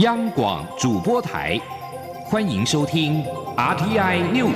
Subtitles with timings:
[0.00, 1.58] 央广主播台，
[2.26, 3.24] 欢迎收听
[3.56, 4.52] RTI News。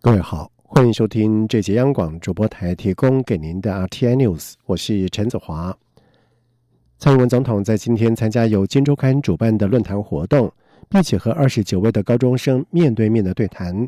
[0.00, 5.76] 各位好，欢迎收听这节央广主播台提供给您的 RTI News，我是陈子华。
[6.98, 10.50] 蔡英文总统在今天参加由《金周刊》主办的论坛活动，
[10.88, 13.86] 并且和二十九位的高中生面对面的对谈。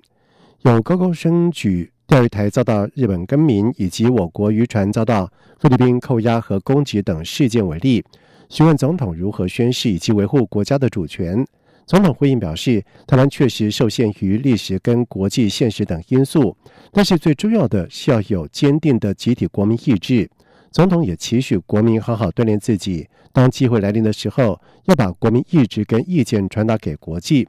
[0.72, 8.04] 有高高升举钓鱼台遭到日本更名，以及我国渔船遭到菲律宾扣押和攻击等事件为例，
[8.48, 11.46] 询问总统如何宣誓以及维护国家的主权。
[11.86, 16.56] 总统回应表示，台湾确实受限于历史跟国际现实等因素，
[16.90, 20.28] 但是最重要的是要有坚定的集体国民意志。
[20.72, 27.46] 总统也期许国民好好锻炼自己，当机会来临的时候，要把国民意志跟意见传达给国际。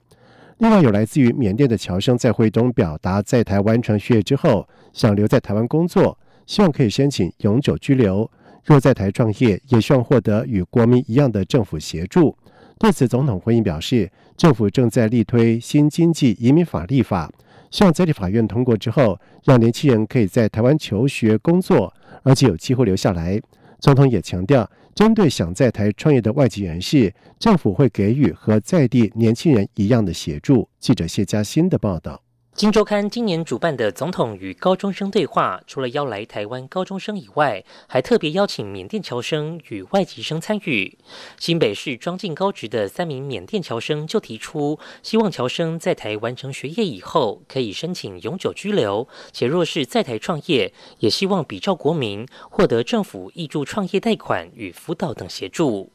[0.60, 8.30] 另外，有来自于缅甸的侨生在会中表达，在台完成学业之后，想留在台湾工作，希望可以申请永久居留。
[8.64, 12.36] 若在台创业，也希望获得与国民一样的政府协助。
[12.80, 17.32] 对此，总统回应表示，政府正在力推新经济移民法立法，
[17.70, 23.40] 希望在立法院通过之后，让年轻人可以在台湾求学、工作，而且有机会留下来。
[23.80, 24.70] 总统也强调。
[24.96, 30.68] 针对想在台创业的外籍人士，政府会给予和在地年轻人一样的协助。
[30.80, 32.16] 记者谢佳欣的报道。
[32.58, 40.98] 《金周刊》今年主办的总统与高中生对话，除了邀来台湾高中生以外，还特别邀请缅甸侨生与外籍生参与。
[41.38, 55.92] 新北市庄敬高职的三名缅甸侨生就提出，希望侨生在台完成学业以后，可以申请永久居留，且若是在台创业，也希望比照国民，获得政府挹注创业贷款与辅导等协助。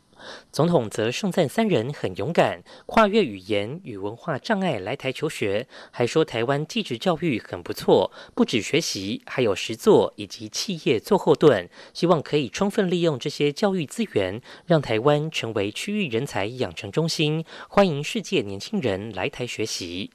[0.50, 20.10] 总统则盛赞三人很勇敢，跨越语言与文化障碍来台求学，还说台湾技职教育很不错，不止学习，还有实作以及企业做后盾，希望可以充分利用这些教育资源，让台湾成为区域人才养成中心，欢迎世界年轻人来台学习。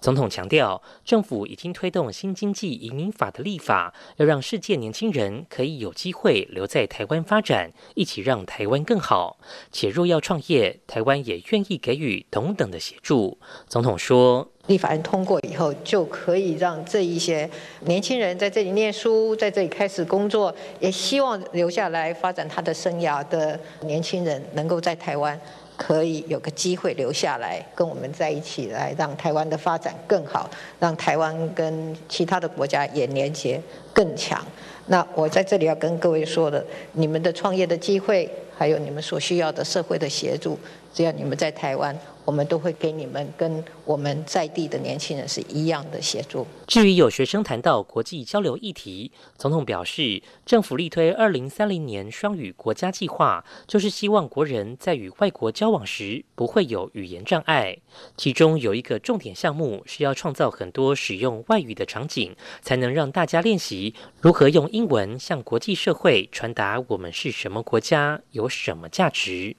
[0.00, 9.38] 总统强调，政府已经推动新经济移民法的立法，要让世界年轻人可以有机会留在台湾发展，一起让台湾更好。
[9.72, 13.38] 且若要创业，台湾也愿意给予同等的协助。
[13.66, 17.48] 总统说，立法案通过以后，就可以让这一些
[17.80, 25.38] 年轻人在这里念书，在这里开始工作，也希望留下来发展他的生涯的年轻人，能够在台湾。
[25.78, 30.50] 可以有个机会留下来跟我们在一起，来让台湾的发展更好，
[30.80, 33.58] 让台湾跟其他的国家也连接
[33.94, 34.44] 更强。
[34.88, 40.58] 那我在这里要跟各位说的，你们的创业的机会，还有你们所需要的社会的协助，
[40.92, 41.96] 只要你们在台湾。
[42.28, 46.46] 我们都会给你们跟我们在地的年轻人是一样的协助。
[46.66, 57.78] 至于有学生谈到国际交流议题，总统表示，政府力推二零三零年双语国家计划，就是希望国人在与外国交往时不会有语言障碍。
[58.18, 69.56] 其中有一个重点项目是要创造很多使用外语的场景，才能让大家练习如何用英文向国际社会传达我们是什么国家，有什么价值。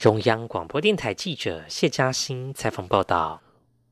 [0.00, 3.38] 中央广播电台记者谢嘉欣采访报道：，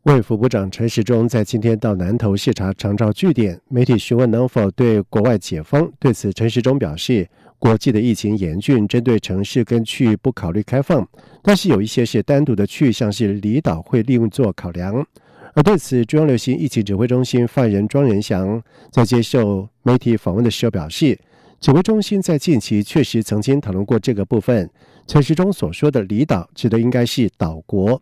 [0.05, 11.07] 卫副部长陈时中在今天到南投视察长照据点，媒体询问能否对国外解封，对此陈时中表示，国际的疫情严峻，针对城市跟区域不考虑开放，
[11.43, 15.07] 但是有一些是单独的区域，像是离岛会利用做考量。
[15.53, 21.19] 而对此，中央流行疫情指挥中心发言人庄仁祥在接受媒体访问的时候表示。
[21.61, 24.71] 指挥中心在近期确实曾经讨论过这个部分。
[25.09, 27.93] 陈时中所说的离岛，指的应该是岛国，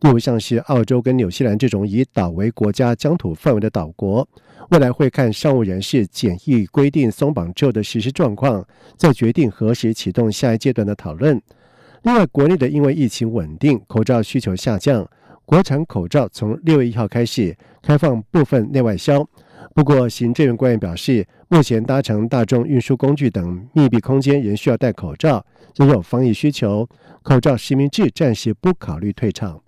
[0.00, 4.28] 例如像是澳洲跟纽西兰这种以岛为国家疆土范围的岛国。
[4.70, 8.66] 未来会看商务人士检疫规定松绑之后的实施状况，
[8.96, 11.40] 再决定何时启动下一阶段的讨论。
[12.02, 15.08] 另外，国内的因为疫情稳定，口罩需求下降，
[15.44, 19.24] 国产口罩从六月一号开始开放部分内外销。
[19.76, 25.44] 不过，行政院官员表示，目前搭乘大众运输工具等密闭空间仍需要戴口罩，
[25.74, 26.88] 仍有防疫需求，
[27.22, 29.60] 口罩实名制暂时不考虑退场。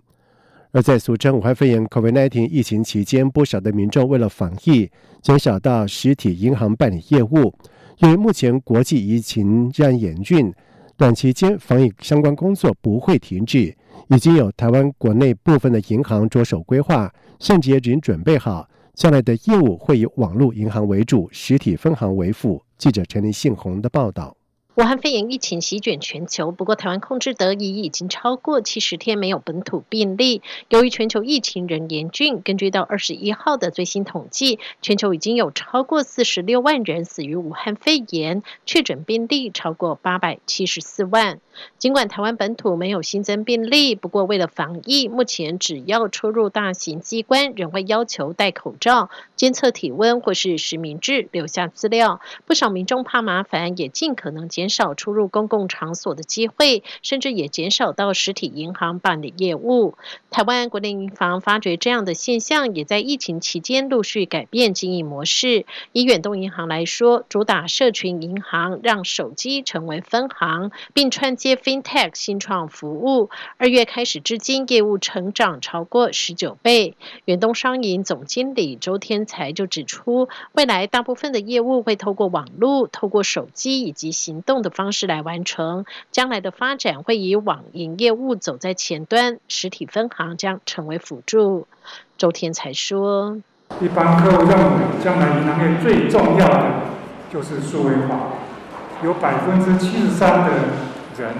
[0.71, 4.89] 而在俗称武汉肺炎 （COVID-19） 疫情期间，不少的民众为了防疫，
[5.21, 7.53] 减少到实体银行办理业务。
[7.99, 10.51] 因为目前国际疫情仍然严峻，
[10.97, 13.77] 短期间防疫相关工作不会停止，
[14.07, 18.67] 已经有台湾国内部分的银行着手规划，甚至也已经准备好。
[18.93, 22.61] 将来的业务会以网络银行为主，实体分行为辅。
[22.77, 24.35] 记者陈林信宏的报道。
[24.75, 30.41] 武汉肺炎疫情席卷全球，不过台湾控制得宜，已经超过七十天没有本土病例。
[30.69, 41.41] 由于全球疫情仍严峻，根据到二十一号的最新统计，全球已经有超过四十六万人死于武汉肺炎，确诊病例超过八百七十四万。
[41.77, 52.21] 尽管台湾本土没有新增病例，不过为了防疫，目前只要出入大型机关，仍会要求戴口罩、监测体温或是实名制留下资料。
[52.45, 59.93] 不少民众怕麻烦，也尽可能减少出入公共场所的机会，甚至也减少到实体银行办理业务。
[60.31, 65.65] 台湾国内银行发觉这样的现象，也在疫情期间陆续改变经营模式。
[65.93, 73.29] 以远东银行来说，主打社群银行，让手机成为分行，并串接 FinTech 新创服务。
[73.55, 76.97] 二月开始至今，业务成长超过十九倍。
[77.23, 85.85] 远东商银总经理周天才就指出，未来大部分的业务会透过网络、透过手机以及行动的方式来完成。
[86.11, 91.67] 将来的发展会以网银业务走在前端，实体分行将成为辅助。
[92.17, 93.37] 周天才说
[93.79, 96.63] ：“一般客户认为，将来银行业最重要的
[97.31, 98.33] 就是数位化，
[99.03, 100.51] 有百分之七十三的
[101.19, 101.31] 人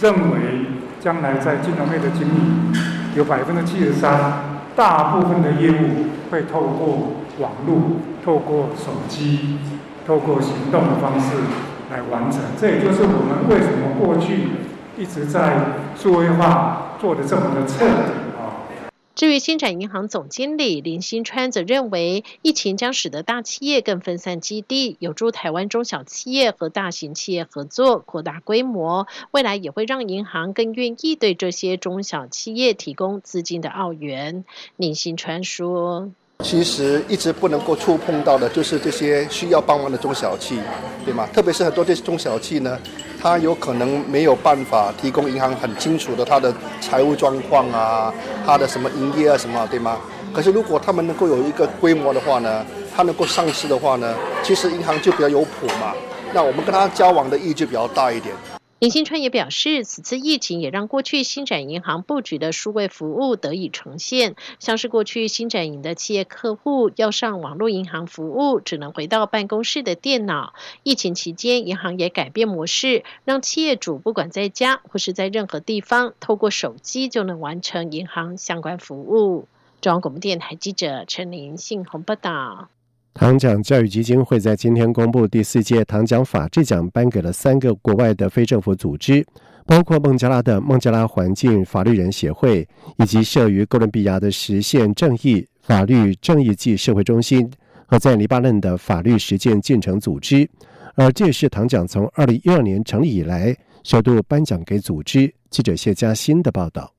[0.00, 0.66] 认为，
[0.98, 2.76] 将来在金融业的经历
[3.16, 9.58] 有百分之七十三，大部分的业务会透过网络、透过手机、
[10.04, 11.36] 透过行动的方式。”
[11.90, 14.48] 来完成，这也就是我们为什么过去
[14.98, 18.68] 一直在数位化做的这么的彻底啊。
[19.14, 34.44] 至于新展银行总经理林新川则认为，疫情将使得大企业更分散基地，有助台湾中小企业和大型企业合作扩大规模，未来也会让银行更愿意对这些中小企业提供资金的澳元。
[34.76, 36.10] 林新川说。
[36.44, 40.60] 其实一直不能够触碰到的，就是这些需要帮忙的中小企，
[41.04, 41.28] 对吗？
[41.32, 42.78] 特别是很多这些中小企呢，
[43.20, 48.14] 它有可能没有办法提供银行很清楚的它的财务状况啊，
[48.46, 49.98] 它的什么营业啊什么，对吗？
[50.32, 52.64] 可是如果他们能够有一个规模的话呢，
[52.96, 55.92] 它能够上市的话呢，其实银行就比较有谱嘛。
[56.32, 58.34] 那我们跟他交往的意义就比较大一点。
[58.78, 64.36] 林新川也表示，此次疫情也让过去新展银行布局的数位服务得以呈现。
[64.60, 70.54] 像是过去新展银的企业客户要上网络银行服务，只能回到办公室的电脑。
[70.84, 79.48] 疫情期间，银行也改变模式，让企业主不管在家或是在任何地方，透过手机就能完成银行相关服务。
[79.80, 82.68] 中央广播电台记者陈琳信鸿报道。
[83.18, 89.26] 唐奖教育基金会在今天公布第四届唐奖法治奖颁给了三个国外的非政府组织，
[89.66, 92.66] 包括孟加拉的孟加拉环境法律人协会，
[92.98, 97.50] 以及设于哥伦比亚的实现正义法律正义暨社会中心，
[97.86, 100.48] 和在黎巴嫩的法律实践进程组织。
[100.94, 105.34] 而这也是唐奖从二零一二年成立以来首度颁奖给组织。
[105.50, 106.97] 记者谢佳欣的报道。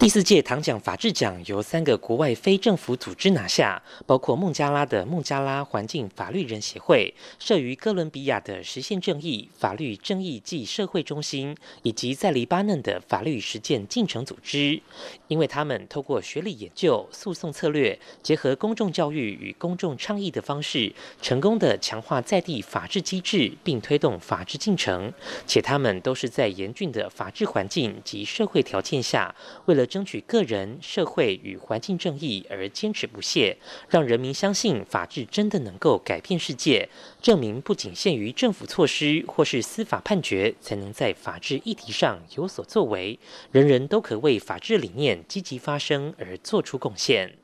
[0.00, 14.80] 第四届唐奖法治奖由三个国外非政府组织拿下，包括孟加拉的孟加拉环境法律人协会、设于哥伦比亚的实现正义法律正义暨社会中心，以及在黎巴嫩的法律实践进程组织。
[15.28, 25.12] 因为他们透过学历研究、诉讼策略，结合公众教育与公众倡议的方式，成功的强化在地法治机制，并推动法治进程。
[25.46, 29.34] 且他们都是在严峻的法治环境及社会条件下，
[29.66, 33.58] 为了争取个人、社会与环境正义而坚持不懈，
[33.88, 36.88] 让人民相信法治真的能够改变世界。
[37.20, 43.18] 证明不仅限于政府措施或是司法判决才能在法治议题上有所作为，
[43.50, 47.39] 人人都可为法治理念积极发声而做出贡献。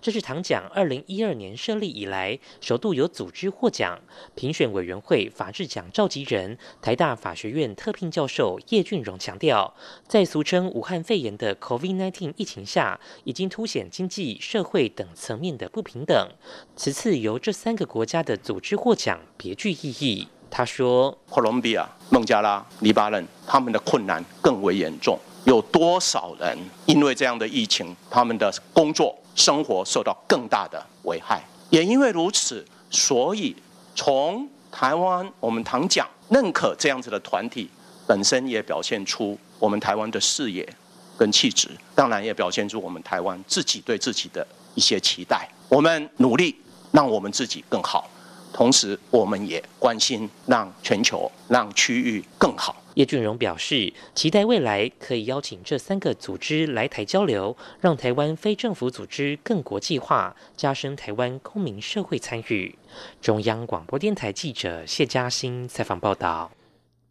[0.00, 3.98] 这是唐奖二零一二年设立以来首度有组织获奖。
[4.34, 9.74] 评选委员会法治奖召集人、台大法学院特聘教授叶俊荣强调，
[10.06, 16.30] 在俗称武汉肺炎的 COVID-19 疫情下，已经凸显经济社会等层面的不平等。
[16.76, 20.28] 此次由这三个国家的组织获奖，别具意义。
[20.50, 25.16] 他说：“哥伦比亚、孟加拉、黎巴嫩，他们的困难更为严重。
[25.44, 33.56] 有多少人因为这样的疫情，他们的工作？”生活受到更大的危害，也因为如此，所以
[33.94, 37.68] 从台湾我们常讲认可这样子的团体
[38.06, 40.68] 本身也表现出我们台湾的视野
[41.16, 45.48] 跟气质，当然也表现出我们台湾自己对自己的一些期待。
[45.68, 46.54] 我们努力
[46.92, 48.08] 让我们自己更好，
[48.52, 52.76] 同时我们也关心让全球、让区域更好。
[52.94, 62.74] 叶俊荣表示，期待未来可以邀请这三个组织来台交流，让台湾非政府组织更国际化，加深台湾公民社会参与。
[63.20, 66.50] 中央广播电台记者谢嘉欣采访报道。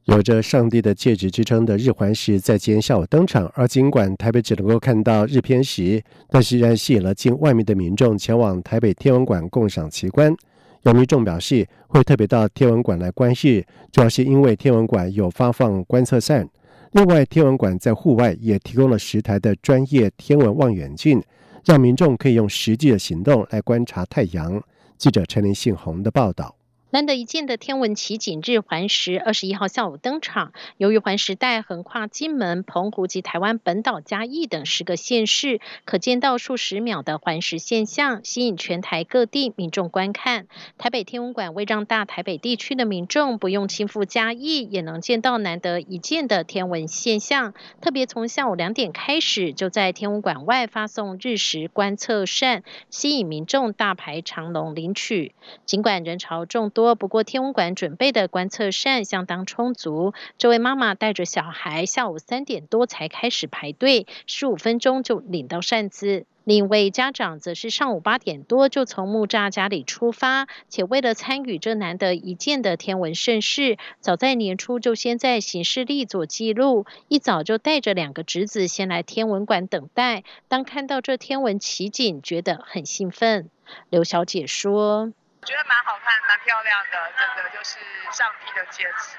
[0.05, 10.35] 有着“上帝的戒指”之称的日环食在今天下午登场，而尽管台北只能够看到日偏食，但是仍然吸引了近万名的民众前往台北天文馆共赏奇观。
[10.83, 16.47] 有民众表示会特别到天文馆来观日，主要是因为天文馆有发放观测扇。
[16.91, 21.21] 另外，天文馆在户外也提供了十台的专业天文望远镜，
[21.65, 24.61] 让民众可以用实际的行动来观察太阳。
[24.97, 26.58] 记者陈林信宏的报道。
[26.91, 30.53] 难得一见的天文奇景日环食，二十一号下午登场。
[30.77, 40.47] 由于环时带横跨金门、澎湖及台湾本岛嘉义等十个县市，可见到数十秒的环食现象，吸引全台各地民众观看。
[40.79, 55.35] 台北天文馆为让大台北地区的民众不用亲赴嘉义，也能见到难得一见的天文现象，特别从下午两点开始，就在天文馆外发送日食观测扇，吸引民众大排长龙领取。
[55.67, 56.78] 尽管人潮众多。
[56.79, 60.13] 多不过，天文馆准备的观测扇相当充足。
[60.37, 66.25] 这位妈妈带着小孩，下午三点多才开始排队，十五分钟就领到扇子。
[66.45, 80.23] 另一位家长则是上午八点多就从木栅家里出发，且为了参与这难得一见的天文盛事，早在年初就先在行事历做记录，一早就带着两个侄子先来天文馆等待。
[80.47, 83.49] 当看到这天文奇景，觉得很兴奋。
[83.89, 85.11] 刘小姐说。
[85.45, 87.79] 觉得蛮好看，蛮漂亮的，真的就是
[88.11, 89.17] 上帝的戒指。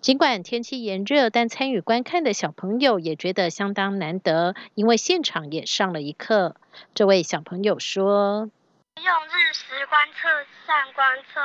[0.00, 6.56] 尽管天气炎热，但参与观看的小朋友也觉得相当难得，因为现场也上了一课。
[6.94, 8.50] 这位小朋友说
[9.00, 10.28] ：“用日食观测
[10.66, 11.40] 站观测，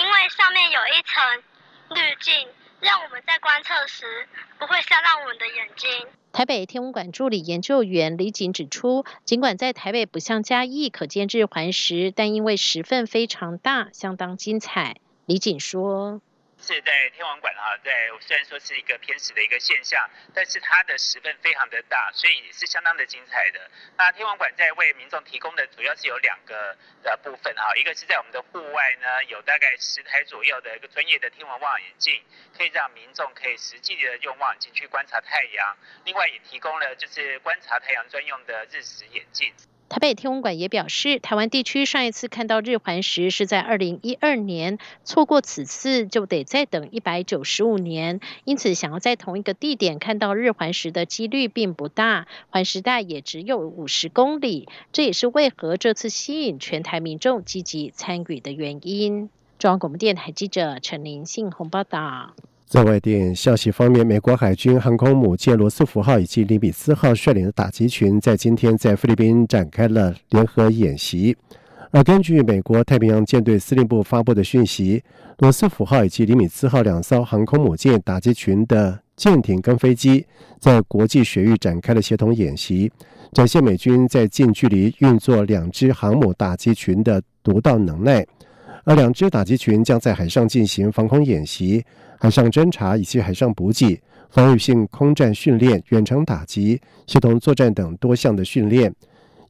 [0.00, 1.42] 因为上面有一层
[1.90, 2.48] 滤镜。”
[2.80, 4.26] 让我们在观测时
[4.58, 6.08] 不会伤到我们的眼睛。
[6.32, 14.96] 台北天文馆助理研究员李锦指出，尽管在台北不像嘉义可见日环食，但因为时分非常大，相当精彩。
[15.26, 16.20] 李锦说。
[16.60, 23.70] 是在天文馆哈，在虽然说是一个偏食的一个现象，但是它的时分非常的大，所以是相当的精彩的。
[23.96, 32.22] 那天文馆在为民众提供的主要是有两个的部分哈，一个是在我们的户外呢，有大概十台左右的一个专业的天文望远镜，
[32.56, 35.76] 可以让民众可以实际的用望远镜去观察太阳。
[36.04, 39.54] 另外也提供了就是观察太阳专用的日食眼镜。
[39.90, 59.28] 台北天文馆也表示，台湾地区上一次看到日环食是在二零一二年，错过此次就得再等一百九十五年，因此想要在同一个地点看到日环食的几率并不大，环时带也只有五十公里，这也是为何这次吸引全台民众积极参与的原因。
[59.58, 62.36] 中央广播电台记者陈林信鸿报道。
[62.70, 71.36] 在外电消息方面，美国海军航空母舰罗斯福号以及尼米兹号率领的打击群在今天在菲律宾展开了联合演习。
[71.90, 75.02] 而根据美国太平洋舰队司令部发布的讯息，
[75.38, 80.24] 罗斯福号以及尼米兹号两艘航空母舰打击群的舰艇跟飞机
[80.60, 82.88] 在国际水域展开了协同演习，
[83.32, 88.24] 展现美军在近距离运作两支航母打击群的独到能耐。
[88.84, 91.84] 而两支打击群将在海上进行防空演习。
[92.22, 93.98] 海上侦察以及海上补给、
[94.28, 98.94] 防御性空战训练、远程打击、协同作战等多项的训练。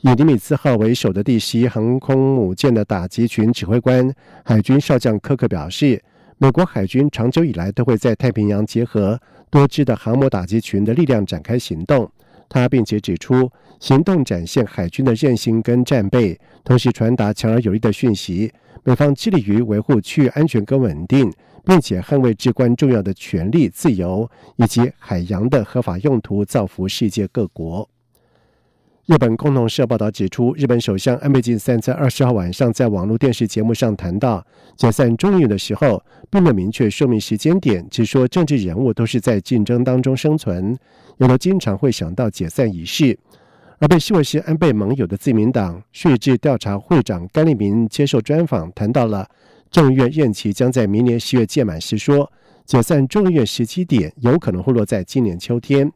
[0.02, 4.08] 以尼米兹号为首的第十一航空母舰的打击群指挥官
[4.44, 6.00] 海军少将科克表示，
[6.38, 12.08] 美国海军长久以来都会在太平洋结合多支的航母打击群的力量展开行动。
[12.48, 13.50] 他并且指出，
[13.80, 18.52] 行动展现海军的韧性跟战备，同时传达强而有力的讯息。
[18.84, 21.30] 美方致力于维护区域安全跟稳定。
[21.64, 27.88] 并且捍卫至关重要的权利、自由以及海洋的合法用途，造福世界各国。
[29.06, 36.00] 日本共同社报道指出，日本首相安倍晋三在二十号晚上在网络电视节目上谈到解散众议院的时候，
[36.30, 40.78] 并没有明确说明时间点，只说政治人物都是在竞争当中生存，
[41.16, 43.18] 有的经常会想到解散仪式。
[43.80, 49.28] 而被视为是安倍盟友的自民党税制调查会长甘利明接受专访，谈到了。
[49.70, 52.30] 众议院任期将在明年十月届满时，说
[52.66, 55.90] 解散众议院时期点有可能会落在今年秋天。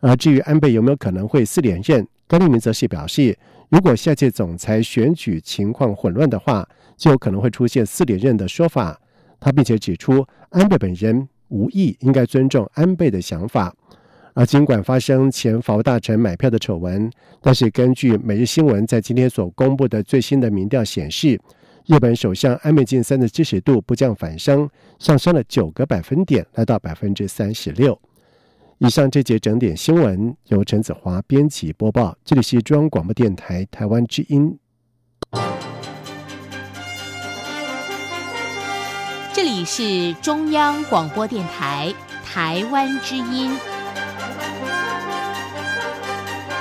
[0.00, 3.36] 而至于安倍有没有可能会四连任，甘利明则是表示，
[3.68, 8.98] 如果下届总裁选举情况混乱的话，就有可能会出现四连任的说法。
[9.38, 13.74] 他并且指出，安倍本人无意应该尊重安倍的想法。
[14.32, 17.10] 而尽管发生前法务大臣买票的丑闻，
[17.42, 21.38] 但是根据每日新闻在今天所公布的最新的民调显示。
[21.86, 24.68] 日本首相安倍晋三的支持度不降反升，
[24.98, 28.00] 上升了九个百分点，来到百分之三十六。
[28.78, 34.58] 以上这节整点新闻由陈子华编辑播报，这里是中央广播电台台湾之音。
[39.32, 41.94] 这里是中央广播电台。
[42.32, 43.79] 台湾之音。